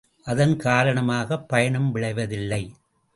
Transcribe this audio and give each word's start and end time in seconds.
அதன் 0.23 0.57
காரணமாகப் 0.57 1.49
பயனும் 1.49 1.95
விளைவதில்லை. 1.95 2.63